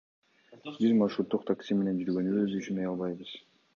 Биз 0.77 0.95
маршруттук 1.01 1.45
такси 1.49 1.77
менен 1.81 2.01
жүргөнүбүз 2.07 2.59
үчүн 2.63 2.81
уялбайбыз. 2.85 3.37